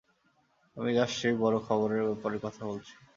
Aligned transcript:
আমরা 0.77 0.91
জাস্ট 0.97 1.15
সেই 1.21 1.35
বড় 1.35 1.57
খবরের 1.59 2.01
ব্যাপারে 2.07 2.37
কথা 2.45 2.61
বলছি। 2.65 2.93